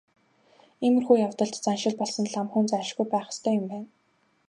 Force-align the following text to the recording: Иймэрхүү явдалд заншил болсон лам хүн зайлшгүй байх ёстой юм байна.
Иймэрхүү 0.85 1.17
явдалд 1.27 1.55
заншил 1.65 1.95
болсон 1.99 2.25
лам 2.33 2.47
хүн 2.51 2.65
зайлшгүй 2.71 3.07
байх 3.13 3.27
ёстой 3.33 3.53
юм 3.59 3.65
байна. 3.71 3.87